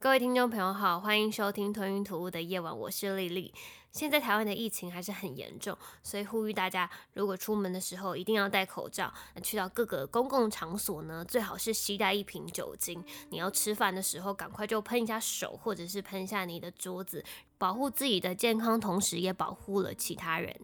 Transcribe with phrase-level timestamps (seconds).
[0.00, 3.52] 各位听众朋友好，欢迎收听《吞云吐雾的夜晚》，我是丽丽。
[3.90, 9.12] 现在台湾的疫情还是很严重，所以呼吁大家，如果出门的时候一定要戴口罩。
[9.34, 13.04] 那去到各个公共场所呢，最好是携带一瓶酒精。
[13.30, 17.24] 你要吃饭的时候，赶快就喷一下手，或者是喷一下你的桌子，
[17.58, 20.56] 保护自己的健康，同时也保护了其他人。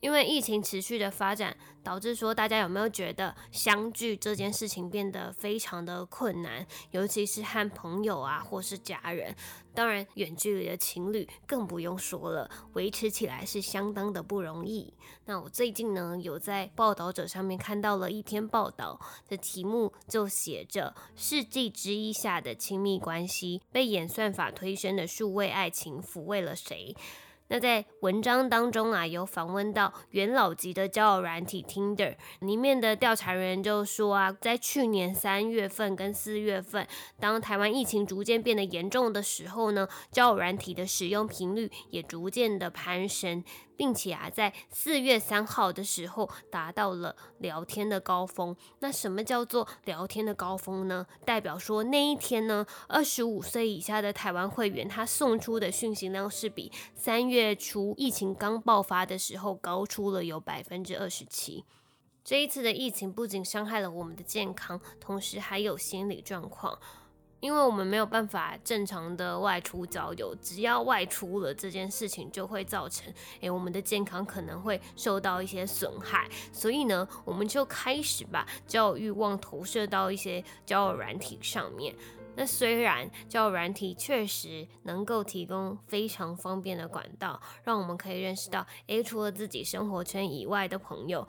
[0.00, 9.34] 因为疫情持续的发展，导致说大家有没有觉得相聚这件事情变得非常的困难，尤其是和朋友啊或是家人，
[9.74, 14.92] 当然远距离的情侣更不用说了，维持起来是相当的不容易。
[15.24, 26.94] 那我最近呢有在报道者上面看到了一篇报道的题目，就写着“世纪之一下的亲密关系被演算法推升的数位爱情抚慰了谁？”
[27.48, 36.86] 那在文章当中啊，有访问到元老级的交友软体 Tinder 里面的调查人员就说啊，在去年三月份跟四月份，
[37.20, 43.44] 当台湾疫情逐渐变得严重的时候呢，交友软体的使用频率也逐渐的攀升。
[43.76, 48.56] 并且啊，在四月三号的时候达到了聊天的高峰。
[48.80, 51.06] 那什么叫做聊天的高峰呢？
[51.24, 61.64] 代表说那一天呢，二十五岁以下的台湾会员他送出的讯息量是比三月初疫情刚爆发的时候高出了有百分之二十七。
[62.24, 66.76] 这一次的疫情不仅伤害了我们的健康，同时还有心理状况。
[67.40, 81.94] 因为我们没有办法正常的外出交友，只要外出了这件事情就会造成，诶，我们的健康可能会受到一些损害，所以呢，我们就开始把交友欲望投射到一些交友软体上面。
[82.38, 91.26] 那虽然交友软体确实能够提供非常方便的管道，让我们可以认识到，诶，除了自己生活圈以外的朋友。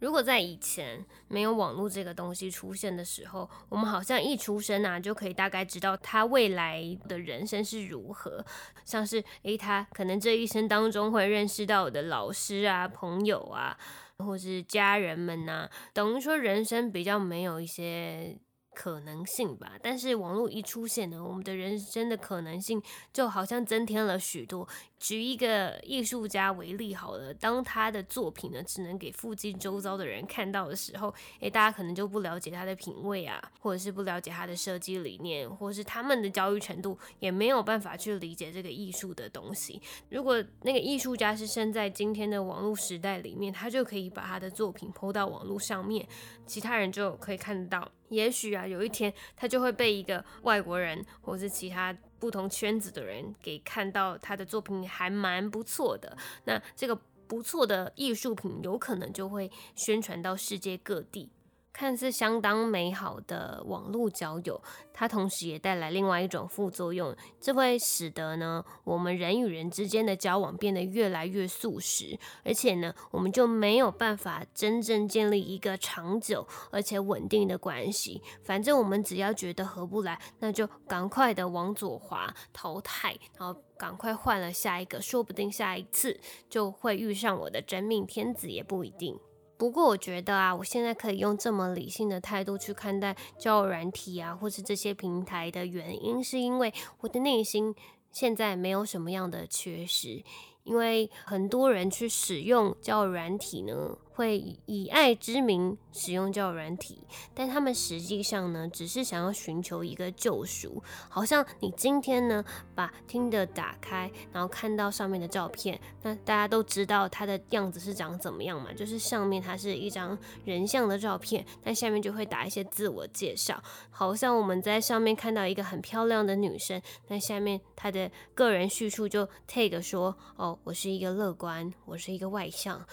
[0.00, 8.44] 如果在以前没有网络这个东西出现的时候，我们好像一出生啊就可以大概知道他未来的人生是如何，
[8.84, 13.78] 像是诶，他可能这一生当中会认识到的老师啊、朋友啊，
[14.18, 18.38] 或是家人们呐，等于说人生比较没有一些。
[18.74, 22.80] 可能性吧，但是网络一出现呢，我们的人生的可能性
[23.12, 24.66] 就好像增添了许多。
[24.98, 39.80] 举一个艺术家为例好了，当他的作品呢只能给附近周遭的人看到的时候，诶，大家可能就不了解他的品味啊，或者是不了解他的设计理念，或是他们的教育程度也没有办法去理解这个艺术的东西。
[40.10, 46.06] 如果那个艺术家是生在今天的网络时代里面，他就可以把他的作品抛到网络上面，
[46.46, 47.90] 其他人就可以看得到。
[48.10, 56.16] 也许啊，有一天他就会被一个外国人，或是其他不同圈子的人给看到他的作品还蛮不错的。
[56.44, 56.94] 那这个
[57.26, 61.30] 不错的艺术品，有可能就会宣传到世界各地。
[61.72, 64.60] 看似相当美好的网络交友，
[64.92, 78.20] 它同时也带来另外一种副作用，这会使得呢我们人与人之间的交往变得越来越速食，而且呢我们就没有办法真正建立一个长久而且稳定的关系。
[78.42, 89.18] 反正我们只要觉得合不来，那就赶快的往左滑淘汰，然后赶快换了下一个，说不定下一次就会遇上我的真命天子也不一定。
[89.60, 97.74] 不过我觉得啊，我现在可以用这么理性的态度去看待交友软体啊，或是这些平台的原因，是因为我的内心
[98.10, 100.24] 现在没有什么样的缺失。
[100.64, 104.36] 因为很多人去使用交友软体呢，会
[104.66, 106.98] 以爱之名使用交友软体，
[107.32, 110.82] 但他们实际上呢，只是想要寻求一个救赎。
[111.08, 112.44] 好像你今天呢，
[112.74, 118.70] 把听的打开，然后看到上面的照片，那大家都知道它的样子是长怎么样嘛？
[118.74, 123.62] 就是上面它是一张人像的照片，但下面就会打一些自我介绍。
[123.90, 130.58] 好像我们在上面看到一个很漂亮的女生，那下面她的个人叙述就 take 说哦。
[130.64, 132.84] 我是一个乐观，我是一个外向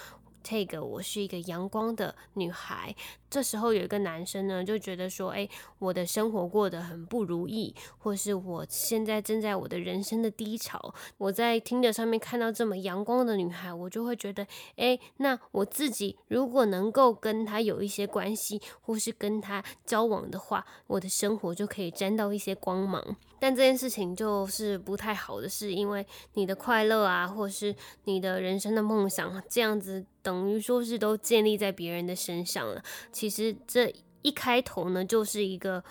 [0.47, 2.95] ，take 我是一个阳光的女孩。
[3.29, 5.49] 这时候有一个男生呢，就觉得说，哎，
[5.79, 10.94] 我的生活过得很不如意，或是我现在正在我的人生的低潮。
[11.17, 14.47] 我在听着上面看到这么阳光的女孩，我就会觉得，
[14.77, 23.17] 哎，那我自己如果能够跟她有一些关系，或是跟她交往的话，我的生活就可以沾到一些光芒。
[23.39, 32.84] 但这件事情就是不太好的是，因为你的快乐啊，或是你的人生的梦想，这样子等于说是都建立在别人的身上了。
[33.12, 35.84] 其实这一开头呢，就是一个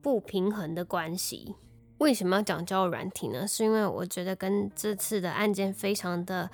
[0.00, 1.54] 不平衡的关系。
[1.98, 3.46] 为什么要讲叫软体呢？
[3.46, 6.50] 是因为我觉得跟这次的案件非常的。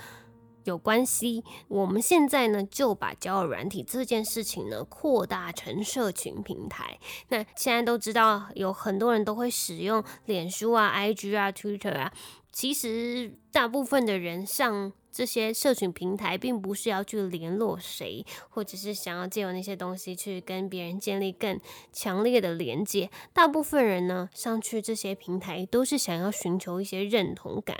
[0.68, 6.98] 有关系，我们现在呢就把交友软体这件事情呢扩大成社群平台。
[7.30, 12.12] 那现在都知道有很多人都会使用脸书啊、IG 啊、Twitter 啊。
[12.52, 21.58] 其实大部分的人上这些社群平台，并不是要去联络谁，或者是想要借由那些东西去跟别人建立更
[21.92, 23.10] 强烈的连接。
[23.32, 27.78] 大部分人呢上去这些平台，都是想要寻求一些认同感。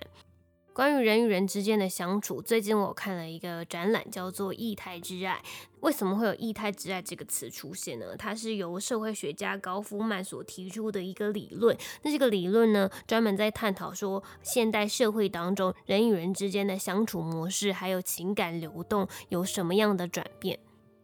[0.78, 5.42] 关于人与人之间的相处，最近我看了一个展览，叫做“异态之爱”。
[5.82, 8.16] 为什么会有“异态之爱”这个词出现呢？
[8.16, 11.76] 它是由社会学家高夫曼所提出的一个理论。
[12.02, 20.60] 那这个理论呢，专门在探讨说，现代社会当中人与人之间的相处模式，还有情感流动有什么样的转变。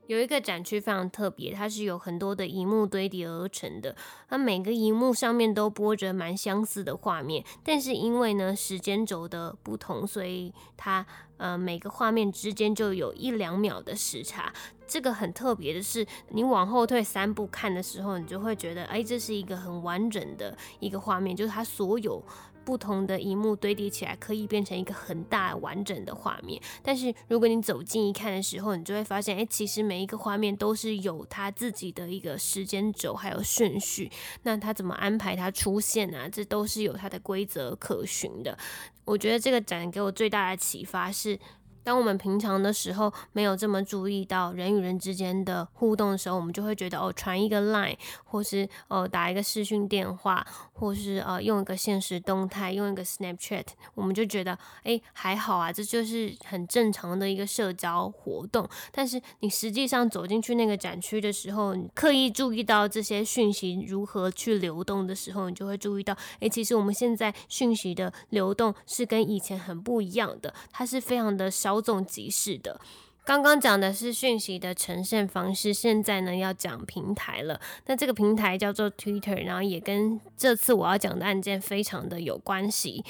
[0.06, 3.96] 有一个展区非常特别，它是有很多的荧幕堆叠而成的，
[4.28, 11.06] 它每个荧幕上面都播着蛮相似的画面，但是因为呢时间轴的不同，所以它
[11.38, 14.52] 呃每个画面之间就有一两秒的时差。
[14.86, 22.22] 这个很特别的是，你往后退三步看的时候，你就会觉得，哎，这是一个很完整的一个画面，就是它所有。
[22.64, 26.60] 不同的荧幕堆叠起来，可以变成一个很大完整的画面。
[26.82, 34.10] 但是如果你走近一看的时候，你就会发现，哎，其实每一个画面都是有它自己的一个时间轴，还有顺序。
[34.42, 36.28] 那它怎么安排它出现啊？
[36.28, 38.56] 这都是有它的规则可循的。
[39.04, 41.38] 我觉得这个展给我最大的启发是。
[41.84, 47.94] 当我们平常的时候没有这么注意到人与人之间的互动的时候，我们就会觉得哦，传一个 line，
[48.24, 58.66] 或是呃打一个视讯电话，或是呃用一个现实动态，用一个 Snapchat，我们就觉得哎还好啊，这就是很正常的一个社交活动。
[58.90, 71.73] 但是你实际上走进去那个展区的时候，你刻意注意到这些讯息如何去流动的时候，你就会注意到，哎，其实我们现在讯息的流动是跟以前很不一样的，它是非常的少。
[71.74, 72.80] 稍纵即逝的。
[73.24, 77.58] 刚刚讲的是讯息的呈现方式，现在呢要讲平台了。
[77.86, 83.02] 那这个平台叫做 Twitter，然后也跟这次我要讲的案件非常的有关系。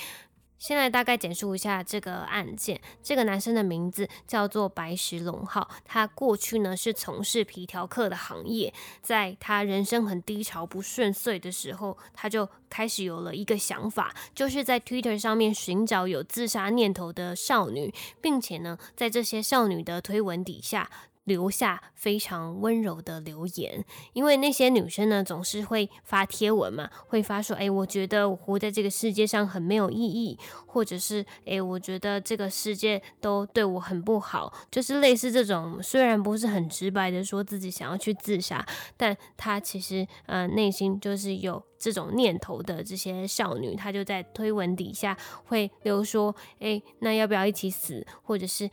[0.58, 2.80] 先来大概简述一下这个案件。
[3.02, 8.72] 这个男生的名字叫做白石龙浩，他过去呢是从事皮条客的行业。
[9.02, 20.90] 在他人生很低潮、不顺遂的时候，他就开始有了一个想法，就是在 Twitter 上面寻找有自杀念头的少女，并且呢，在这些少女的推文底下。
[21.24, 38.64] 留下非常温柔的留言，因为那些女生呢总是会发贴文嘛，会发说：“哎，我觉得我活在这个世界上很没有意义，或者是哎，我觉得这个世界都对我很不好。”就是类似这种，虽然不是很直白的说自己想要去自杀，
[38.96, 45.16] 但她其实呃内心就是有这种念头的这些少女，她就在推文底下
[45.46, 48.70] 会留说：“哎，那要不要一起死？”或者是。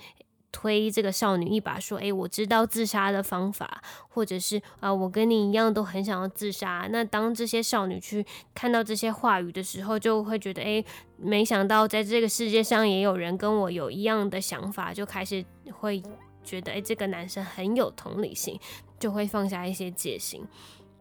[0.51, 10.85] 推这个少女一把，说：“诶，我知道自杀的方法，或者是啊，我跟你一样都很想要自杀。”那当这些少女去看到这些话语的时候，就会觉得：“诶，
[11.17, 16.03] 没想到在这个世界上也有人跟我有一样的想法。”就开始会
[16.43, 18.59] 觉得：“诶，这个男生很有同理心，
[18.99, 20.45] 就会放下一些戒心。”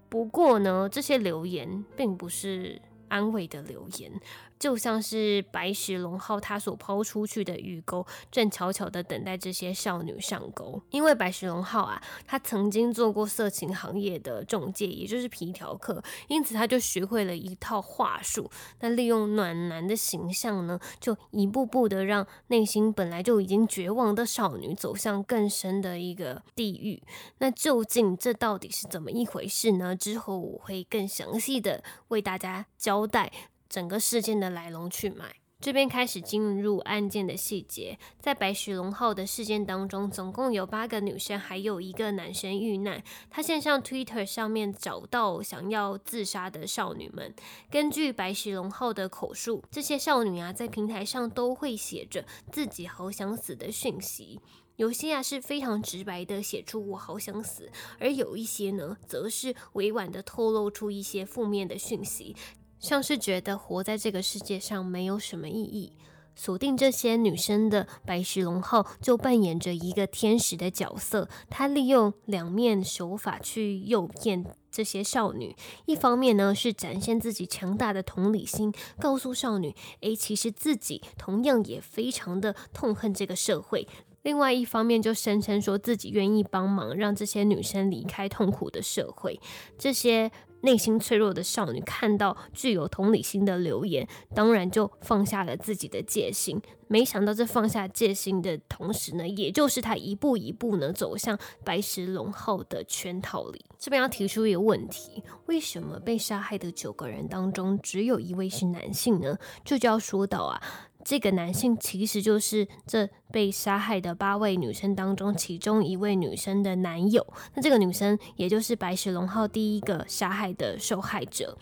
[0.09, 4.13] 不过呢，这些留言并不是安慰的留言。
[4.61, 10.81] 就像是白石龙号他所抛出去的鱼钩，正悄悄的等待这些少女上钩。
[10.91, 18.51] 因为白石龙号啊，他曾经做过色情行业的中介，也就是皮条客，因此他就学会了一套话术。
[18.81, 27.03] 那利用暖男的形象呢，就一步步的让内心本来就已经绝望的少女走向更深的一个地狱。
[27.39, 29.97] 那究竟这到底是怎么一回事呢？
[29.97, 33.33] 之后我会更详细的为大家交代。
[33.71, 37.97] 整个事件的来龙去脉，这边开始进入案件的细节。
[38.19, 43.01] 在白石龙号的事件当中，总共有八个女生，还有一个男生遇难。
[43.31, 47.33] 他线上 Twitter 上面找到想要自杀的少女们。
[47.71, 54.41] 根据白石龙号的口述，这些少女啊，在平台上都会写着自己好想死的讯息。
[54.77, 62.35] 有些啊是非常直白的写出我好想死，而有一些呢，则是委婉的透露出一些负面的讯息。
[62.81, 65.93] 像是觉得活在这个世界上没有什么意义，
[66.35, 75.55] 锁定这些女生的白石龙浩就扮演着一个天使的角色，他利用两面手法去诱骗这些少女。
[75.85, 83.87] 一方面呢是展现自己强大的同理心，告诉少女，诶，其实自己同样也非常的痛恨这个社会。
[84.23, 89.39] 另外一方面就声称说自己愿意帮忙，让这些女生离开痛苦的社会。
[89.77, 90.33] 这些。
[90.63, 96.61] 内心脆弱的少女看到具有同理心的留言，当然就放下了自己的戒心。
[96.89, 103.65] 没想到这放下戒心的同时呢，也就是她一步一步呢走向白石龙号的圈套里。
[103.79, 109.39] 这边要提出一个问题：为什么被杀害的九个人当中只有一位是男性呢？
[109.65, 110.61] 这就要说到啊。
[111.05, 117.27] 这个男性其实就是这被杀害的八位女生当中其中一位女生的男友。
[117.55, 121.57] 那这个女生也就是白石龙号第一个杀害的受害者。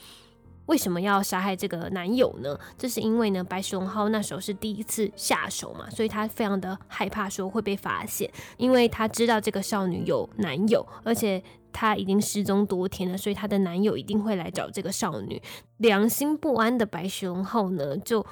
[0.66, 2.58] 为什么要杀害这个男友呢？
[2.76, 11.42] 这是因为呢，白石龙号那时候是第一次下手嘛，所以他非常的害怕说会被发现，因为他知道这个少女有男友，而且
[11.72, 15.40] 她已经失踪多天了，所以她的男友一定会来找这个少女。
[15.78, 18.26] 良心不安的白石龙号呢，就。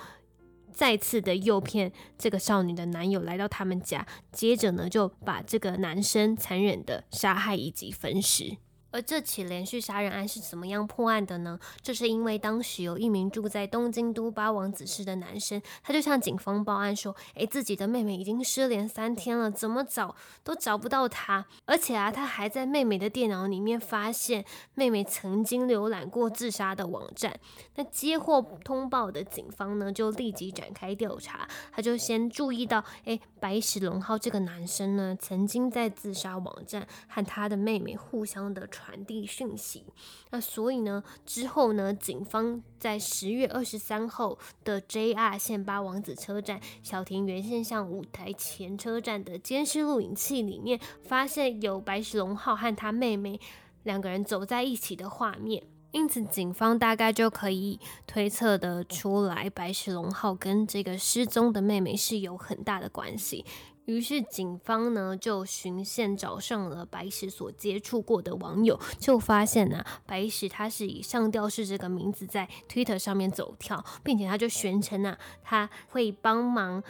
[0.76, 8.58] 再次的诱骗这个少女的男友来到他们家，接着呢就把这个男生残忍的杀害以及分尸。
[8.96, 11.60] 而这起连续杀人案是怎么样破案的呢？
[11.82, 21.44] 这是因为当时有一名住在东京都八王子市的男生，他就向警方报案说：“诶，自己的妹妹已经失联三天了，怎么找都找不到她。
[21.66, 27.38] 而且啊，他还在妹妹的电脑里面发现妹妹曾经浏览过自杀的网站。
[27.74, 31.46] 那接获通报的警方呢，就立即展开调查。
[31.70, 38.85] 他就先注意到，诶，白石龙浩这个男生呢，曾经在自杀网站和他的妹妹互相的传。
[38.86, 39.82] 传递讯息，
[40.30, 53.40] 那所以呢，之后呢，警方在十月二十三号的 JR 线八王子车站小田原线上五台前车站的监视录影器里面，发现有白石龙浩和他妹妹
[53.82, 63.44] 两个人走在一起的画面，因此警方大概就可以推测的出来，白石龙浩跟这个失踪的妹妹是有很大的关系。
[63.86, 76.82] 于是警方呢就循线找上了白石所接触过的网友，就发现呢白石他是以上吊式这个名字在 Twitter 上面走跳，并且他就宣称啊他会帮忙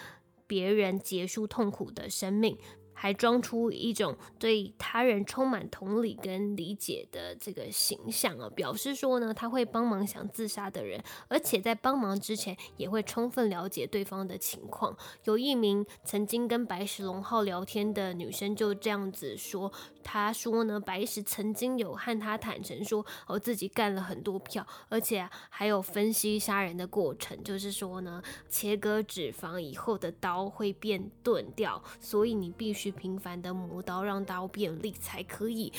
[0.46, 2.58] 别人结束痛苦的生命。
[2.98, 10.98] 还装出一种对他人充满同理跟理解的这个形象啊，表示说呢，他会帮忙想自杀的人，
[11.28, 14.96] 而且在帮忙之前也会充分了解对方的情况。
[15.24, 19.70] 有一名曾经跟白石龙浩聊天的女生就这样子说，
[20.02, 32.85] 她说呢，白石曾经有和她坦诚说，哦自己干了很多票，而且还有分析杀人的过程，就是说呢，切割脂肪以后的刀会变钝掉，所以你必须。
[32.86, 35.72] 去频繁的磨刀，让刀变利，才可以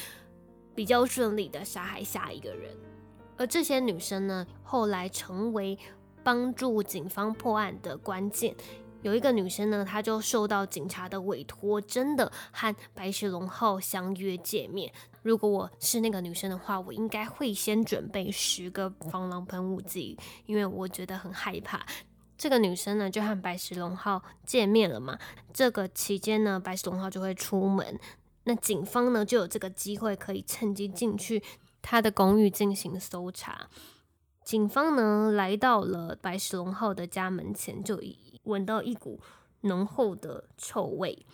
[0.76, 2.76] 比较顺利的杀害下一个人。
[3.38, 5.80] 而这些女生呢，后来成为
[6.22, 8.54] 帮助警方破案的关键。
[9.04, 14.92] 有一个女生呢，她就受到警察的委托，真的和白石龙浩相约见面。
[15.22, 21.86] 如果我是那个女生的话，我应该会先准备十个防狼喷雾剂，因为我觉得很害怕。
[22.38, 25.18] 这个女生呢，就和白石龙浩见面了嘛。
[25.52, 28.00] 这个期间呢，白石龙浩就会出门，
[28.44, 31.42] 那警方呢就有这个机会可以趁机进去
[31.82, 33.68] 他的公寓进行搜查。
[34.44, 38.00] 警方呢来到了白石龙浩的家门前，就
[38.44, 39.20] 闻到一股
[39.62, 41.26] 浓厚的臭味。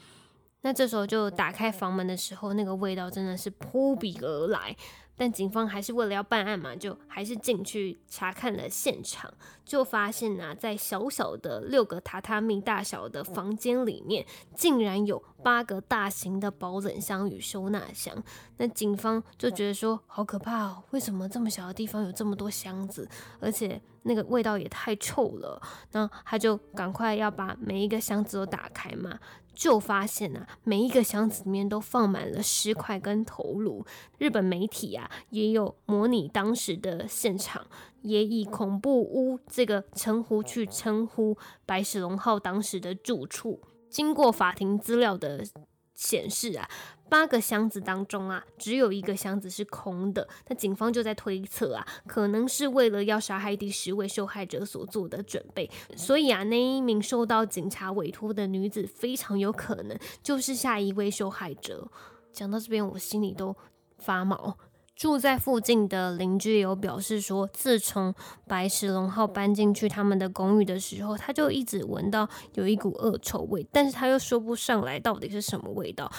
[0.61, 4.75] 那这时候就打开房门的时候，那个味道真的是扑鼻而来。
[5.15, 9.31] 但警方还是为了要办案嘛，就还是进去查看了现场，
[9.63, 18.23] 就发现啊，在小小的六个榻榻米大小的房间里面，竟然有八个大型的保冷箱与收纳箱。
[18.57, 23.07] 那警方就觉得说，好可怕哦，为什么这么小的地方有这么多箱子，
[23.39, 25.61] 而且那个味道也太臭了。
[25.91, 29.19] 那他就赶快要把每一个箱子都打开嘛。
[29.53, 33.85] 就发现啊，每一个箱子里面都放满了尸块跟头颅。
[34.17, 37.65] 日本媒体啊，也有模拟当时的现场，
[38.01, 43.61] 也以“恐怖屋”这个称呼去称呼白石龙号当时的住处。
[43.89, 45.45] 经过法庭资料的
[45.93, 46.69] 显示啊。
[47.09, 50.27] 八个箱子当中啊，只有一个箱子是空的。
[50.47, 55.69] 那警方就在推测啊，可能是为了要杀害第十位受害者所做的准备。
[55.95, 61.87] 所以啊，那一名受到警察委托的女子非常有可能就是下一位受害者。
[62.31, 63.55] 讲到这边，我心里都
[63.99, 64.57] 发毛。
[64.95, 68.13] 住在附近的邻居有表示说，自从
[68.47, 76.11] 白石龙号搬进去他们的公寓的时候，他就一直闻到有一股恶臭味，但是他又说不上来到底是什么味道。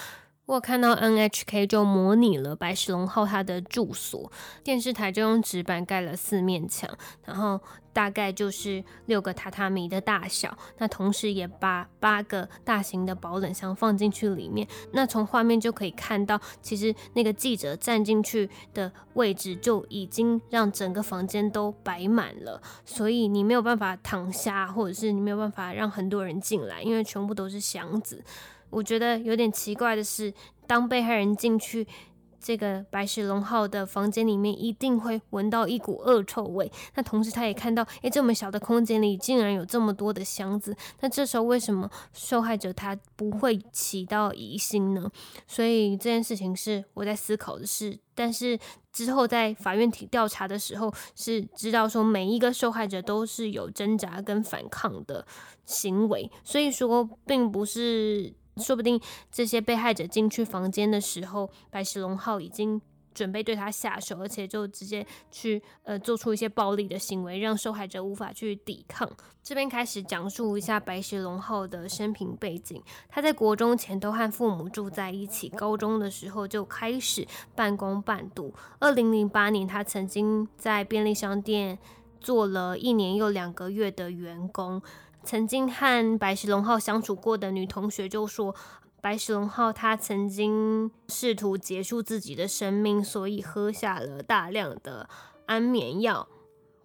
[0.45, 4.31] 我看到 NHK 就模拟了白石龙号它的住所，
[4.63, 6.87] 电视台就用纸板盖了四面墙，
[7.23, 7.59] 然后
[7.91, 10.55] 大概就是六个榻榻米的大小。
[10.77, 14.67] 那同时也把八个大型的保冷箱放进去里面。
[14.93, 28.23] 那从画面就可以看到，其实那个记者站进去的位置就已经让整个房间都摆满了，所以你没有办法躺下，或者是你没有办法让很多人进来，因为全部都是箱子。
[28.69, 30.33] 我觉得有点奇怪的是，
[30.67, 31.87] 当被害人进去
[32.39, 36.71] 这个白石龙号的房间里面，一定会闻到一股恶臭味。
[36.93, 40.75] 那同时他也看到，诶，这么小的空间里竟然有这么多的箱子。
[40.99, 45.09] 那这时候为什么受害者他不会起到疑心呢？
[45.47, 47.97] 所以这件事情是我在思考的事。
[48.13, 48.59] 但是
[48.93, 55.25] 之后在法院体调查的时候，是知道说每一个受害者都是有挣扎跟反抗的
[55.65, 58.35] 行为，所以说并不是。
[58.57, 58.99] 说不定
[59.31, 62.81] 这些被害者进去房间的时候，白石龙浩已经
[63.13, 69.09] 准备对他下手，而且就直接去呃做出一些暴力的行为，让受害者无法去抵抗。
[69.43, 72.81] 这边开始讲述一下白石龙浩的生平背景。
[73.07, 78.53] 他在国中前都和父母住在一起，高中的时候就开始半工半读。
[78.79, 81.77] 二零零八年，他曾经在便利商店
[82.19, 84.81] 做了一年又两个月的员工。
[85.25, 88.55] 曾经和白石龙浩相处过的女同学就说，
[89.01, 95.09] 白石龙浩他曾经试图结束自己的生命，所以喝下了大量的
[95.47, 96.27] 安眠药。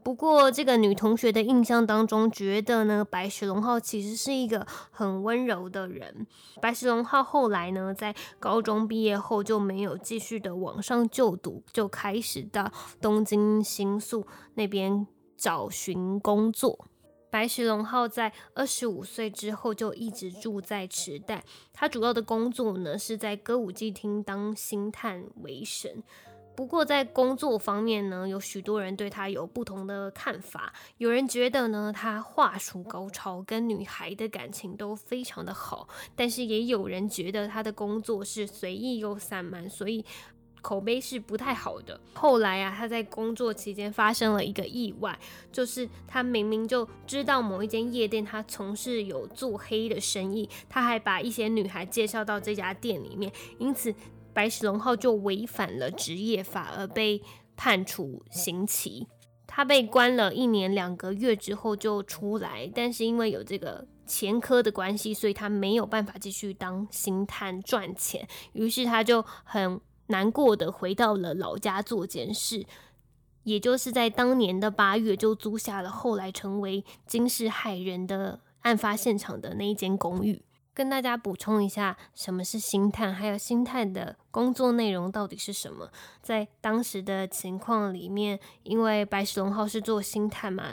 [0.03, 6.27] 不过，这个女同学的印象当中，觉得呢，白石龙浩其实是一个很温柔的人。
[6.63, 15.07] 白石龙浩后来呢，在高中毕业后就没有继续的往上就读，就开始到东京新宿那边
[15.37, 16.87] 找寻工作。
[17.31, 26.03] 白石龙浩在二十五岁之后就一直住在池袋，他主要的工作呢是在歌舞伎厅当星探为生。
[26.57, 30.75] 不过在工作方面呢，有许多人对他有不同的看法。
[30.99, 40.05] 有人觉得呢，他话术高超，跟女孩的感情都非常的好；但是也有人觉得他的工作是随意又散漫，所以。
[40.61, 42.01] 口碑是不太好的。
[42.15, 45.19] 后来啊，他在工作期间发生了一个意外，
[45.51, 53.95] 就是他明明就知道某一间夜店他从事有做黑的生意，他还把一些女孩介绍到这家店里面，因此
[54.33, 57.23] 白石龙号就违反了职业法而被
[57.57, 59.07] 判处刑期。
[59.47, 69.81] 他被关了一年两个月之后就出来，但是因为有这个前科的关系，所以他没有办法继续当星探赚钱，于是他就很。
[70.11, 72.67] 难过的回到了老家做监事，
[73.45, 80.43] 也就是在当年的八月就租下了后来成为惊世骇人的案发现场的那一间公寓。
[80.73, 85.91] 跟大家补充一下，什么是星探，还有星探的工作内容到底是什么？
[86.23, 90.73] 在当时的情况里面，因为白石龙号是做星探嘛。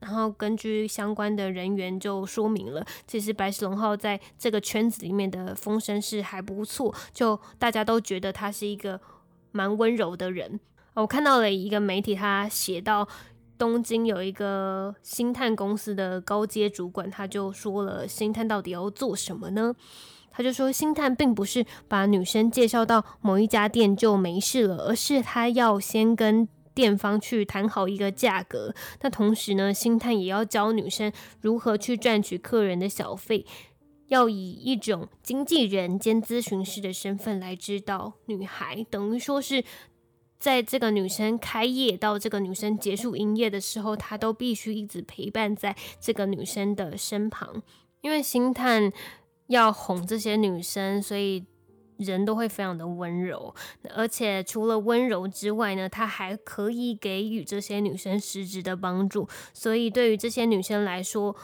[0.00, 8.98] 然后根据相关的人员就说明了，其实白石龙号在这个圈子里面的风声是还不错，就大家都觉得他是一个
[9.52, 10.58] 蛮温柔的人。
[10.94, 13.06] 我看到了一个媒体，他写到
[13.58, 19.74] 东京有一个星探公司的高阶主管，他就说了星探到底要做什么呢？
[20.30, 26.48] 他就说星探并不是把女生介绍到某一家店就没事了，而是他要先跟。
[26.74, 33.44] 店方去谈好一个价格，那同时呢，星探也要教女生如何去赚取客人的小费，
[34.08, 39.64] 要以一种经纪人兼咨询师的身份来指导女孩，等于说是
[40.38, 47.62] 在这个女生开业到这个女生结束营业的时候，他都必须一直陪伴在这个女生的身旁，
[48.00, 48.92] 因为星探
[49.48, 51.44] 要哄这些女生，所以。
[52.00, 53.54] 人都会非常的温柔，
[53.94, 59.28] 而且除了温柔之外呢，他还可以给予这些女生实质的帮助。
[59.52, 61.36] 所以对于这些女生来说，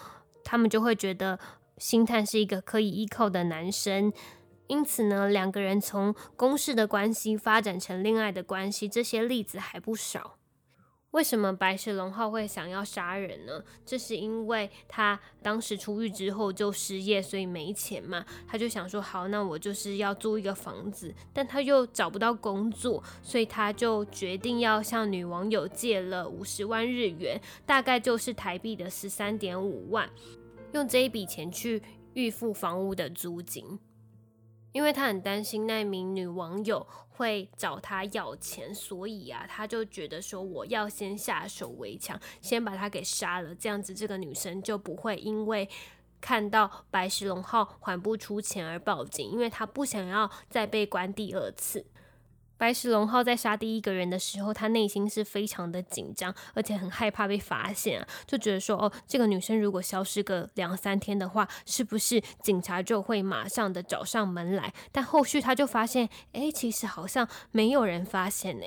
[0.42, 1.38] 他们就会觉得
[1.78, 4.12] 星探是一个可以依靠的男生。
[4.68, 10.38] 因此呢，两个人从公事的关系发展成恋爱的关系，这些例子还不少。
[11.16, 13.64] 为什么白石龙号会想要杀人呢？
[13.86, 18.22] 这是因为他当时出狱之后就失业，所以没钱嘛。
[18.46, 30.06] 他就想说，好，那我就是要租一个房子，但他又找不到工作，所以他就决定要向女网友借了五十万日元，大概就是台币的十三点五万，
[30.74, 33.78] 用这一笔钱去预付房屋的租金。
[34.76, 45.66] 因为他很担心那名女网友会找他要钱，所以啊，他就觉得说我要先下手为强，先把他给杀了，这样子这个女生就不会因为
[46.20, 51.86] 看到白石龙号还不出钱而报警，因为他不想要再被关第二次。
[52.58, 64.72] 白石龙浩在杀第一个人的时候，他内心是非常的紧张，而且很害怕被发现啊，就觉得说，哦，这个女生如果消失个两三天的话，是不是警察就会马上的找上门来？
[64.90, 68.64] 但后续他就发现，哎，其实好像没有人发现呢。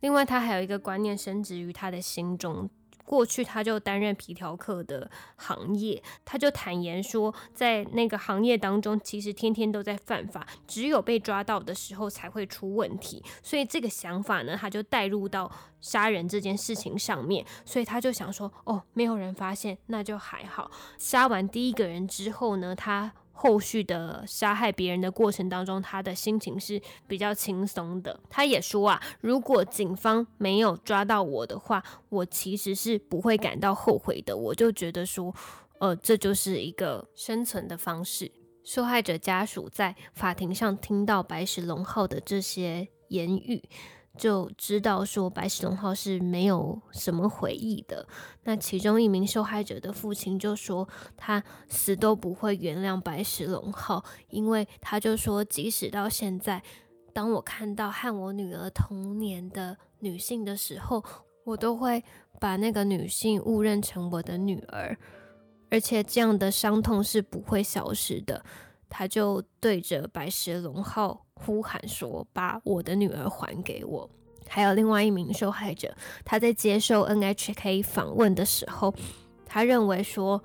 [0.00, 2.70] 另外，他还有一个观念深植于他的心中。
[3.06, 13.24] 过去他就担任皮条客的行业，他就坦言说，在那个行业当中，其实天天都在犯法，只有被抓到的时候才会出问题。
[13.42, 20.70] 所以这个想法呢，他就带入到杀人这件事情上面，所以他就想说，哦，没有人发现，那就还好。
[20.98, 23.12] 杀完第一个人之后呢，他。
[23.38, 28.18] 后续的杀害别人的过程当中，他的心情是比较轻松的。
[28.30, 34.34] 他也说啊，如果警方没有抓到我的话，我其实是不会感到后悔的。
[34.34, 35.34] 我就觉得说，
[35.80, 38.32] 呃，这就是一个生存的方式。
[38.64, 43.62] 受害者家属在法庭上听到白石龙浩的这些言语。
[44.16, 48.06] 就知道说白石龙浩是没有什么回忆的。
[48.44, 56.62] 那其中一名受害者的父亲就说，他死都不会原谅白石龙浩，因为他就说，即使到现在，
[57.12, 61.04] 当我看到和我女儿同年的女性的时候，
[61.44, 62.02] 我都会
[62.40, 64.96] 把那个女性误认成我的女儿，
[65.70, 68.44] 而且这样的伤痛是不会消失的。
[68.88, 71.25] 他就对着白石龙浩。
[71.40, 74.08] 呼喊说：“把我的女儿还给我！”
[74.48, 75.92] 还有另外一名受害者，
[76.24, 78.94] 他在接受 NHK 访问的时候，
[79.44, 80.40] 他认为说，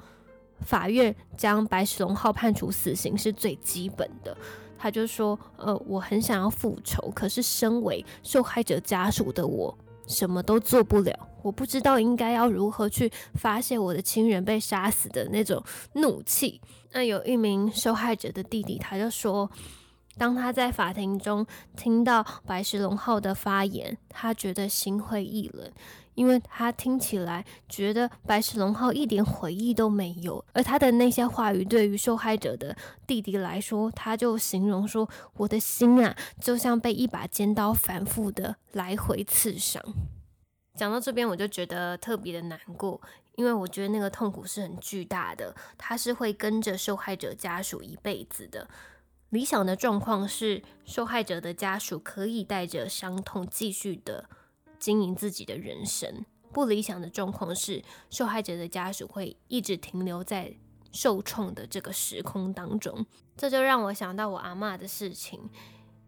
[0.61, 4.35] 法院将白石龙浩判处死刑是最基本的。
[4.77, 9.77] 他就说：“呃，我很想要复仇，可是身为受害者家属的我，
[10.07, 11.27] 什么都做不了。
[11.43, 16.59] 我不知道应该要如何去发泄我的亲人被杀死的那种怒气。”
[16.91, 19.49] 那有一名受害者的弟弟，他就说。
[20.21, 21.43] 当他在法庭中
[21.75, 25.67] 听到白石龙浩的发言，他觉得心灰意冷，
[26.13, 39.83] 因为他听起来觉得白石龙浩一点回忆都没有，而他的那些话语对于受害者的弟弟来说，他就形容说：“我的心啊，就像被一把尖刀反复的来回刺伤。”
[40.77, 43.01] 讲到这边，我就觉得特别的难过，
[43.37, 48.67] 因为我觉得那个痛苦是很巨大的，他是会跟着受害者家属一辈子的。
[49.31, 54.29] 理想的状况是，受害者的家属可以带着伤痛继续的
[54.77, 60.53] 经营自己的人生；不理想的状况是，受害者的家属会一直停留在
[60.91, 63.05] 受创的这个时空当中。
[63.37, 65.49] 这就让我想到我阿妈的事情，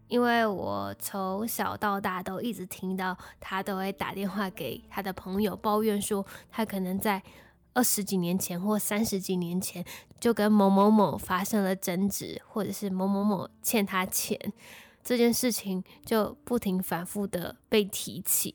[0.08, 7.22] 因为我从小到大都一直听到他都会打电话给他的朋友抱怨说，他可能在。
[7.74, 9.84] 二十几年前或三十几年前，
[10.18, 14.38] 就跟某某某发生了争执，或者是某某某欠他钱，
[15.02, 18.54] 这件事情就不停反复的被提起。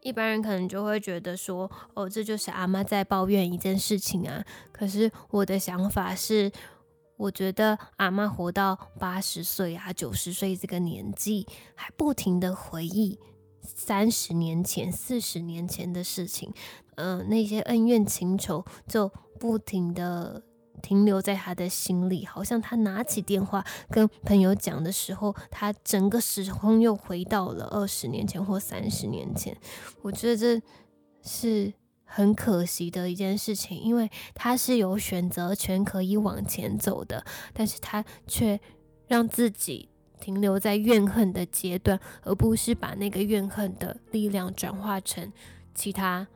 [0.00, 4.44] 一般人可能就会觉得说，哦，这就是阿妈在抱怨一件事情啊。
[4.70, 6.50] 可是我的想法是，
[7.16, 13.18] 我觉得阿妈活到八十岁啊、九十岁这个年纪，还不停的回忆
[13.60, 16.52] 三十年前、四十年前的事情。
[16.98, 19.08] 嗯，那些恩怨情仇就
[19.38, 20.42] 不停的
[20.82, 29.56] 停留在他的心里，好像他拿起电话跟朋友讲的时候，他整个时空又回到了二十年前或三十年前。
[30.02, 30.60] 我觉得这
[31.22, 31.72] 是
[32.04, 38.58] 很可惜的一件事情，因为他是有选择权可以往前走的，但是他却
[39.06, 39.88] 让自己
[40.20, 45.32] 停留在怨恨的阶段，而不是把那个怨恨的力量转化成
[45.74, 46.26] 其他。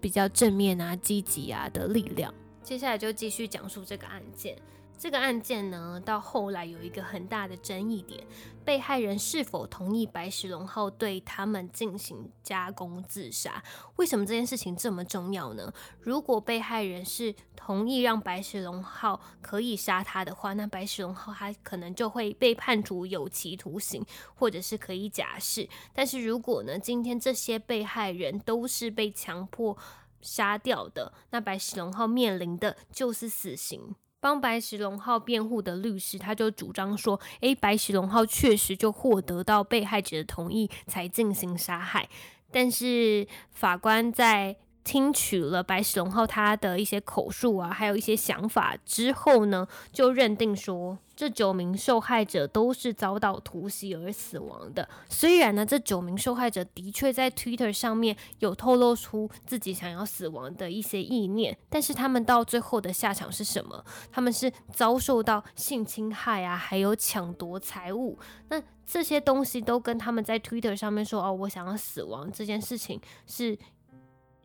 [0.00, 2.32] 比较正面啊、积极啊的力量。
[2.62, 4.56] 接下来就继续讲述这个案件。
[5.00, 8.22] 这个案件呢，到后来有一个很大的争议点：
[8.66, 13.64] 被害人是否同意白石龙浩对他们进行加工自杀？
[13.96, 15.72] 为什么这件事情这么重要呢？
[16.02, 25.66] 如果被害人是同意让白石龙浩可以杀他的话，那白石龙浩他可能就会被判处有期徒刑，或者是可以假释。
[25.94, 29.74] 但是如果呢，今天这些被害人都是被强迫
[30.20, 33.94] 杀掉的，那白石龙浩面临的就是死刑。
[34.20, 42.08] 帮白石龙浩辩护的律师，他就主张说：“诶，白石龙浩确实就获得到被害者的同意才进行杀害。”
[42.52, 44.56] 但是法官在
[44.90, 54.88] 听取了白石龙浩他的一些口述啊，还有一些想法之后呢，就认定说这九名受害者都是遭到突袭而死亡的。
[55.08, 63.84] 虽然呢，这九名受害者的确在 Twitter 上面有透露出自己想要死亡的一些意念，但是他们到最后的下场是什么？
[64.10, 68.18] 他们是遭受到性侵害啊，还有抢夺财物。
[68.48, 73.56] 那这些东西都跟他们在 Twitter 上面说“哦，我想要死亡”这件事情是。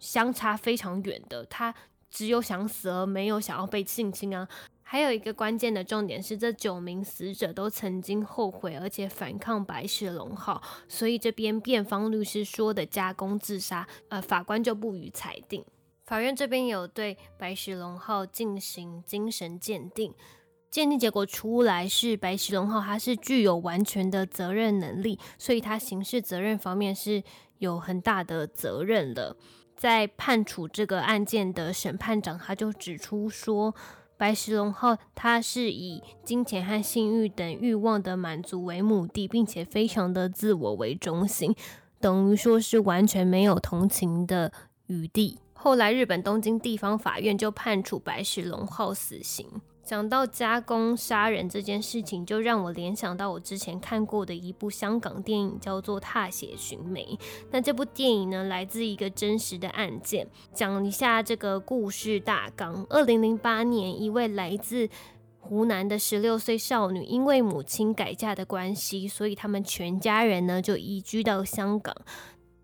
[0.05, 1.73] 相差非常远的，他
[2.11, 4.47] 只有想死而没有想要被性侵啊。
[4.83, 15.65] 还有一个关键的重点是，这九名死者都曾经后悔而且反抗白石龙号，所以这边辩方律师说的加工自杀，呃，法官就不予裁定。
[16.03, 20.13] 法院这边有对白石龙号进行精神鉴定，
[20.69, 27.23] 鉴定结果出来是白石龙号他是具有完全的责任能力，所以他刑事责任方面是
[27.57, 29.35] 有很大的责任的。
[29.75, 33.75] 在判处这个案件的审判长，他就指出说，
[34.17, 41.53] 白石龙浩他是以金钱和性欲等欲望的满足为目的，并且非常的自我为中心，
[41.99, 44.51] 等于说是完全没有同情的
[44.87, 45.39] 余地。
[45.53, 49.45] 后来，日本东京地方法院就判处白石龙浩死刑。
[49.85, 57.03] 讲到加工杀人这件事情，就让我联想到我之前看过的一部香港电影，叫做《踏血寻梅》。
[57.51, 60.27] 那这部电影呢，来自一个真实的案件。
[60.51, 64.89] 讲一下这个故事大纲：二零零八年，一位来自
[65.39, 71.95] 湖南的十六岁少女，因为母亲改嫁的关系，所以他们全家人呢就移居到香港。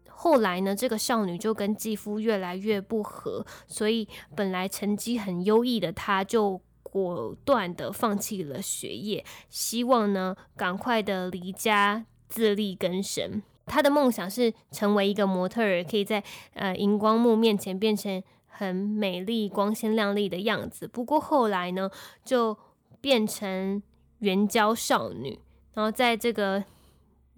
[0.07, 6.59] 后来呢，这个少女就跟继父越来越不和，所以本来成绩很优异的她就。
[6.91, 13.41] 果断的放弃了学业，希望呢赶快的离家自力更生。
[13.65, 16.23] 他的梦想是成为一个模特儿，可以在
[16.53, 20.87] 呃荧光幕面前变成很美丽、光鲜亮丽的样子。
[20.87, 21.89] 不过后来呢，
[22.23, 22.57] 就
[22.99, 23.81] 变成
[24.19, 25.39] 援交少女，
[25.73, 26.63] 然后在这个。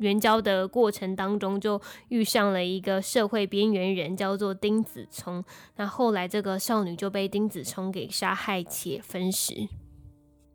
[0.03, 5.43] 援交的过程当中，就遇上了一个社会边缘人，叫做丁子聪。
[5.77, 9.67] 那后来这个少女就被丁子聪给杀害且分尸。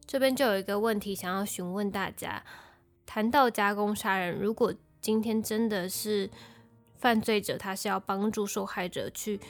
[0.07, 2.45] 这边就有一个问题想要询问大家：
[3.07, 6.29] 谈到加工杀人，如果今天真的是
[6.97, 9.41] 犯罪者，他是要帮助受害者去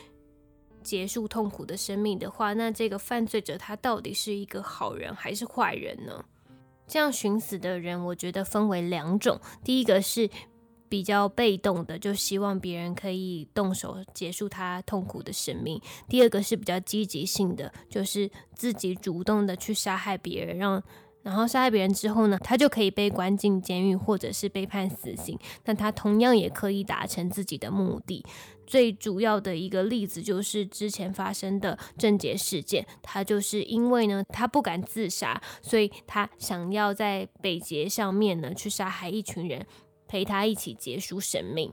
[0.83, 6.25] 结束痛苦的生命的话，那这个犯罪者他到底是一个好人还是坏人呢？
[6.89, 9.39] 这样寻死的人，我觉得分为两种。
[9.63, 10.29] 第一个是
[10.89, 20.83] 比较被动的，就希望别人可以动手结束他痛苦的生命；第二个是比较积极性的，就是自己主动的去杀害别人，让。
[21.21, 25.39] 然后杀害别人之后呢，他就可以被关进监狱，或者是被判死刑。
[25.63, 28.25] 但他同样也可以达成自己的目的。
[28.69, 39.67] 最主要的一个例子就是之前发生的郑捷事件，他就是因为呢，他不敢自杀，所以他想要在北捷上面呢去杀害一群人，
[40.07, 41.73] 陪他一起结束生命。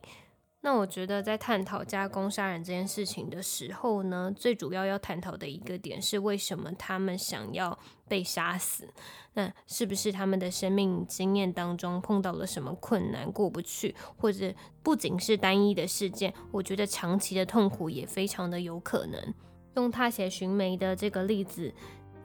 [0.66, 8.90] 那我觉得在探讨加工杀人这件事情的时候呢，最主要要探讨的一个点是为什么他们想要被杀死？
[9.36, 14.52] 那是不是他们的生命经验当中碰到了什么困难过不去，或者
[14.82, 16.34] 不仅是单一的事件？
[16.52, 19.34] 我觉得长期的痛苦也非常的有可能。
[19.76, 21.72] 用踏血寻梅的这个例子。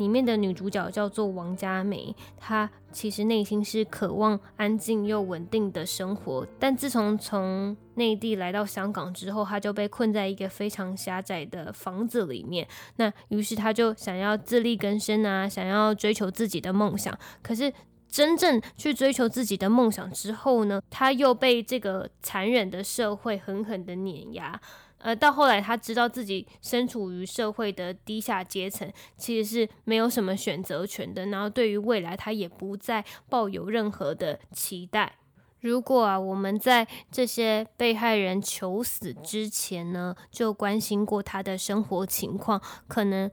[0.01, 12.67] 里面的女主角叫做王佳梅，她其实内心是渴望安静又稳定的生活，但自从从内地来到香港之后，她就被困在一个非常狭窄的房子里面。
[12.97, 17.17] 那于是她就想要自力更生啊，想要追求自己的梦想。
[17.43, 17.71] 可是
[18.09, 24.59] 真正去追求自己的梦想之后呢，她又被这个残忍的社会狠狠的碾压。
[25.01, 31.27] 呃，到后来，他知道自己身处于社会的低下阶层，其实是没有什么选择权的。
[31.27, 35.17] 然后，对于未来，他也不再抱有任何的期待。
[35.61, 43.31] 如果啊，我们在这些被害人求死之前呢，就关心过他的生活情况，可能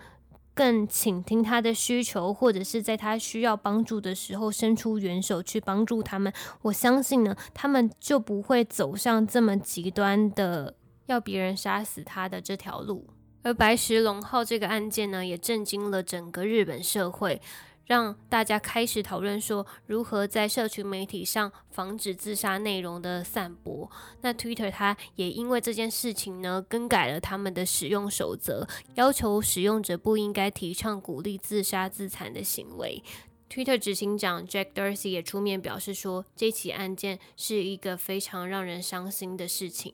[0.53, 10.75] 更倾听他的需求，或者是在他需要帮助的时候伸出援手去帮助他们，我相信呢，他们就不会走上这么极端的。
[11.07, 13.09] 要别人杀死他的这条路，
[13.41, 17.41] 而白石龙号这个案件呢，也震惊了整个日本社会，
[17.85, 23.89] 让大家开始讨论说如何在社群媒体上防止自杀内容的散播。
[24.21, 33.01] 那 Twitter 它也因为这件事情呢，更改了他们的使用守则，要求使用者不应该提倡鼓励自杀自残的行为。
[33.49, 39.93] Twitter 执行长 Jack Dorsey 也出面表示说，这起案件是一个非常让人伤心的事情。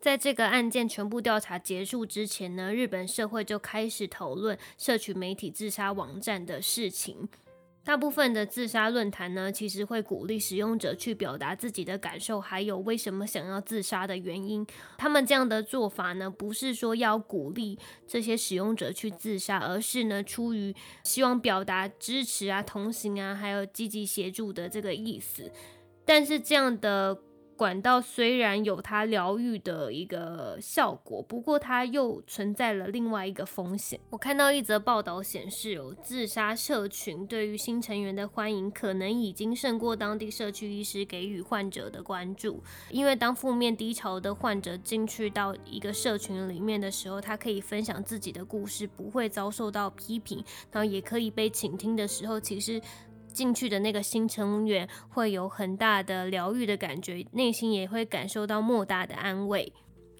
[0.00, 7.28] 在这个案件全部调查结束之前呢，日本社会就开始讨论社群媒体自杀网站的事情。
[7.84, 14.64] 大部分的自杀论坛呢，其实会鼓励使用者去表达自己的感受，还有为什么想要自杀的原因。
[14.98, 25.50] 他们这样的做法呢，不是说要鼓励这些使用者去自杀，而是呢，出于希望表达支持啊、同行啊，还有积极协助的这个意思。
[26.04, 27.18] 但是这样的。
[27.58, 33.98] 管道虽然有它疗愈的一个效果，不过它又存在了另外一个风险。
[34.10, 42.62] 我看到一则报道显示，有自杀社群对于新成员的欢迎，可能已经胜过当地社区医师给予患者的关注。
[42.90, 52.80] 因为当负面低潮的患者进去到一个社群里面的时候，他可以分享自己的故事，不会遭受到批评，然后也可以被倾听的时候，其实。
[53.38, 59.72] 进去的那个新成员会有很大的疗愈的感觉，内心也会感受到莫大的安慰。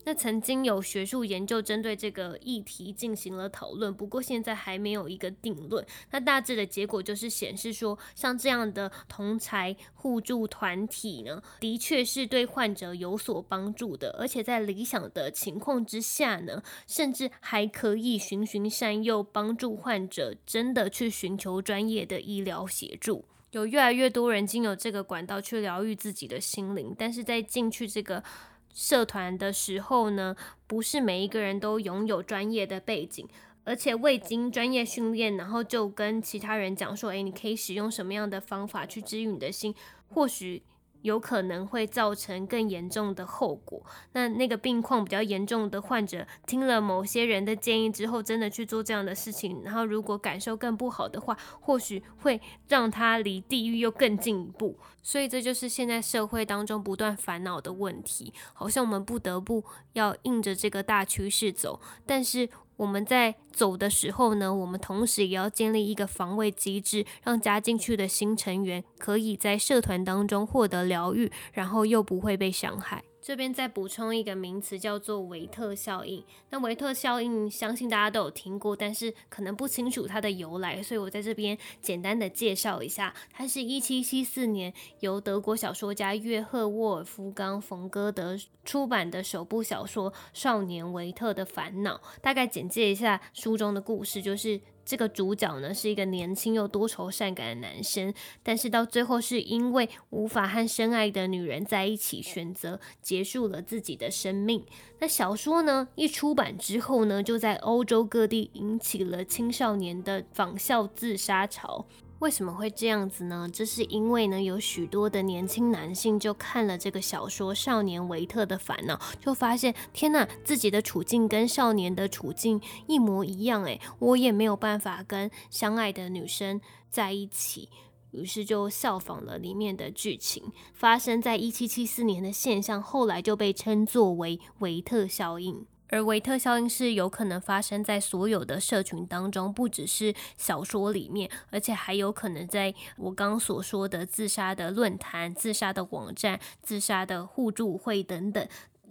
[0.08, 5.86] 那曾经有学术研究针对这个议题进行了讨论，不过现在还没有一个定论。
[6.12, 23.26] 那大致的结果就是显示说，像这样的同才互助团体呢，的确是对患者有所帮助的，而且在理想的情况之下呢，甚至还可以循循善诱，帮助患者真的去寻求专业的医疗协助。
[23.50, 28.24] 有越来越多人经由这个管道去疗愈自己的心灵，但是在进去这个。
[28.72, 33.26] 社团的时候呢，不是每一个人都拥有专业的背景，
[33.64, 39.74] 而且未经专业训练，然后就跟其他人讲说，诶，你可以使用什么样的方法去治愈你的心，
[40.08, 40.62] 或许。
[41.02, 43.84] 有可能会造成更严重的后果。
[44.12, 54.78] 那那个病况比较严重的患者，听了某些人的建议之后，真的去做这样的事情，然后如果感受更不好的话，或许会让他离地狱又更进一步。
[55.02, 62.48] 所以这就是现在社会当中不断烦恼的问题，好像我们不得不要应着这个大趋势走，但是。
[62.78, 73.02] 我们在走的时候呢，我们同时也要建立一个防卫机制，让加进去的新成员可以在社团当中获得疗愈，然后又不会被伤害。
[73.28, 76.24] 这边再补充一个名词，叫做维特效应。
[76.48, 83.14] 那维特效应，相信大家都有听过，但是可能不清楚它的由来，所以我在这边简单的介绍一下。
[83.30, 91.96] 它是一七七四年由德国小说家约赫沃尔夫冈冯歌德出版的首部小说《少年维特的烦恼》。
[92.22, 94.58] 大概简介一下书中的故事，就是。
[94.88, 104.64] 这个主角呢是一个年轻又多愁善感的男生，但是到最后是因为无法和深爱的女人在一起，选择结束了自己的生命。
[105.00, 111.86] 那小说呢一出版之后呢，就在欧洲各地引起了青少年的仿效自杀潮。
[112.20, 113.48] 为什么会这样子呢？
[113.52, 127.68] 这是因为呢，有许多的年轻男性就看了这个小说《少年维特的烦恼》，就发现天呐，自己的处境跟少年的处境一模一样，诶，我也没有办法跟相爱的女生在一起，
[128.10, 130.42] 于是就效仿了里面的剧情。
[130.74, 135.64] 发生在一七七四年的现象，后来就被称作为维特效应。
[135.88, 148.46] 而维特效应是有可能发生在所有的社群当中，不只是小说里面，而且还有可能在我刚所说的自杀的论坛、自杀的网站、自杀的互助会等等，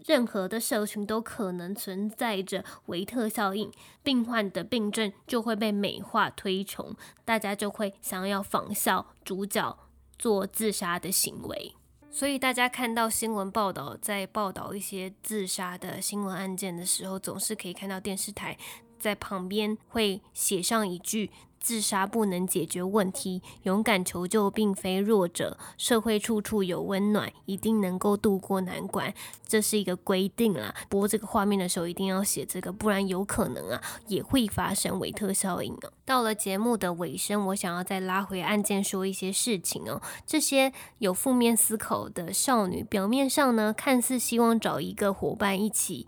[0.05, 3.71] 任何的社群都可能存在着维特效应。
[4.03, 9.77] 病患的病症就会被美化推崇，大家就会想要仿效主角
[10.17, 11.76] 做自杀的行为。
[12.10, 18.58] 所以大家看到新闻报道，在报道一些自杀的新闻案件的时候，总是可以看到电视台
[18.98, 21.30] 在旁边会写上一句。
[21.60, 25.58] 自杀不能解决问题，勇敢求救并非弱者。
[25.78, 29.13] 社会处处有温暖，一定能够度过难关。
[29.48, 30.74] 这是一个规定啦。
[30.89, 35.91] 播这个画面的时候一定要写这个，不然有可能啊也会发生维特效应哦。
[36.06, 40.02] 到了节目的尾声，我想要再拉回案件说一些事情哦。
[40.26, 46.08] 这些有负面思考的少女，表面上呢看似希望找一个伙伴一起。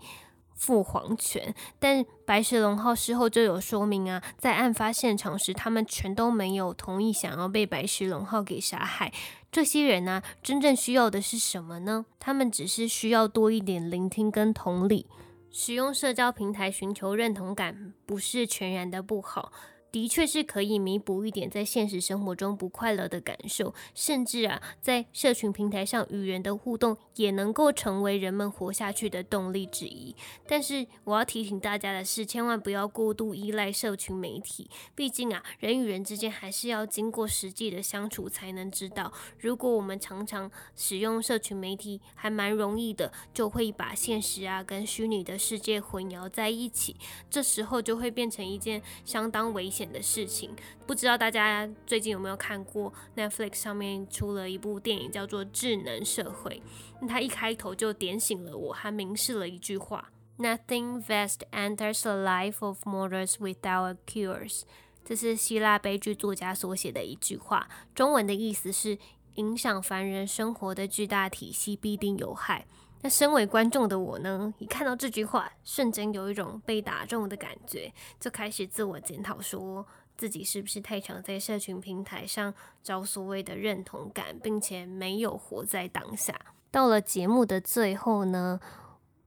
[0.60, 9.10] 父皇权，但白石龙浩事后就有说明啊，在案发现场时，他们全都没有同意想要被白石龙浩给杀害。
[9.50, 12.04] 这些人呢，真正需要的是什么呢？
[12.18, 15.06] 他们只是需要多一点聆听跟同理。
[15.50, 19.50] 使用社交平台寻求认同感，不是全然的不好。
[19.92, 30.14] 的确是可以弥补一点在现实生活中不快乐的感受，甚至啊，在社群平台上与人的互动也能够成为人们活下去的动力之一。
[30.46, 39.12] 但是我要提醒大家的是，千万不要过度依赖社群媒体，毕竟啊，人与人之间还是要经过实际的相处才能知道。
[39.38, 46.94] 如果我们常常使用社群媒体，还蛮容易的，就会把现实啊跟虚拟的世界混淆在一起，
[47.28, 49.79] 这时候就会变成一件相当危险。
[49.88, 50.50] 的事情，
[50.86, 56.62] 不知道大家最近有没有看过 Netflix 上面出了一部电影，叫做《智能社会》。
[57.08, 64.62] 它一开头就点醒了我，还明示了一句话：“Nothing vast enters the life of mortals without cures。”
[65.04, 68.98] 这是希腊悲剧作家所写的一句话，中文的意思是：
[69.36, 72.66] 影响凡人生活的巨大体系必定有害。
[73.02, 77.90] 那身为观众的我呢，一看到这句话，瞬间有一种被打中的感觉，
[78.20, 79.86] 就开始自我检讨，说
[80.18, 86.38] 自己是不是太常在社群平台上找所谓的认同感，并且没有活在当下。
[86.70, 88.60] 到了节目的最后呢，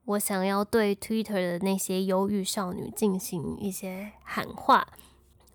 [0.06, 4.88] 我想要对 Twitter 的那些忧郁少女进行一些喊话，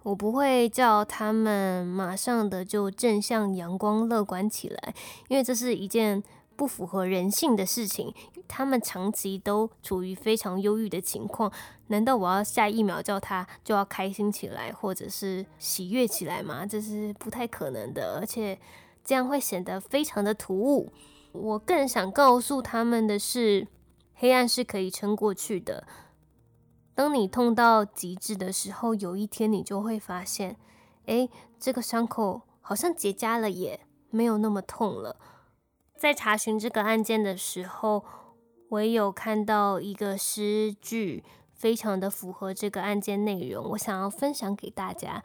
[0.03, 4.95] 我不会叫他们马上的就正向、阳光、乐观起来，
[5.29, 6.25] 因为这是一件。
[6.59, 8.13] 不符合人性的事情，
[8.49, 11.53] 他们长期都处于非常忧郁的情况。
[11.87, 16.67] 难道我要下一秒叫他就要开心起来，或者是喜悦起来吗？
[16.67, 18.59] 这是不太可能的，而且
[19.05, 20.93] 这样会显得非常的突兀。
[21.31, 23.69] 我更想告诉他们的是，
[24.15, 25.87] 黑暗是可以撑过去的。
[26.93, 30.57] 当你痛到极致的时候，有一天你就会发现，
[31.07, 31.31] 诶，
[31.61, 33.79] 这个伤口好像结痂了，也
[34.11, 35.17] 没有那么痛了。
[35.99, 38.05] 在查询这个案件的时候，
[38.69, 45.25] 我有看到一个诗句，非常的符合这个案件内容，我想要分享给大家。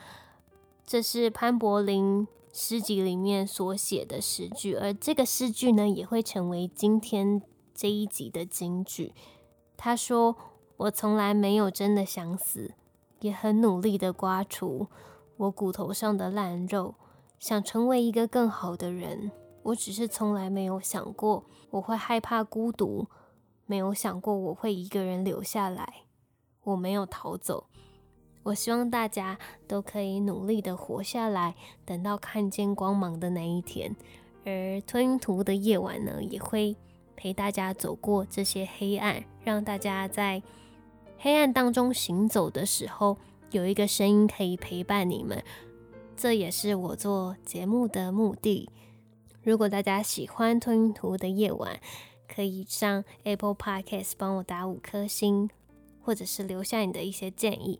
[0.84, 7.44] 这是潘柏林诗集里面所写的诗句，而这个诗句呢，也会成为今天
[7.76, 9.14] 这一集的金句。
[9.78, 10.36] 他说
[10.78, 12.74] ：“我从来没有真的想死，
[13.20, 14.88] 也很努力的刮除
[15.38, 16.96] 我骨头上的烂肉，
[17.38, 19.32] 想成为一个更好的人。”
[19.64, 23.08] 我只是从来没有想过我会害怕孤独，
[23.66, 26.04] 没有想过我会一个人留下来。
[26.64, 27.66] 我没有逃走。
[28.44, 29.38] 我希望大家
[29.68, 31.56] 都可以努力的活下来，
[31.86, 33.96] 等到看见光芒的那一天。
[34.46, 36.76] 而吞图的夜晚呢，也会
[37.16, 40.44] 陪大家走过这些黑暗，让大家在
[41.18, 43.18] 黑暗当中行走的时候，
[43.52, 45.42] 有一个声音可以陪伴你们。
[46.18, 48.70] 这也是我做节目的目的。
[49.44, 51.76] 如果大家喜欢《吞图的夜晚》，
[52.34, 55.50] 可以上 Apple Podcast 帮我打五颗星，
[56.02, 57.80] 或者是留下你的一些建议。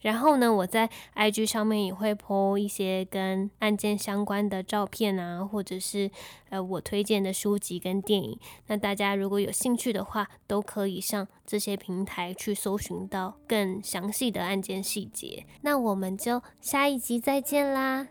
[0.00, 6.10] 然后呢，我在 IG 上面也会 po 一些跟案件相关的照片啊，或者是
[6.50, 8.38] 呃我推荐的书籍跟电影。
[8.66, 15.46] 那大家如果有兴趣的话，都可以上这些平台去搜寻到更详细的案件细节。
[15.62, 18.08] 那我们就下一集再见啦！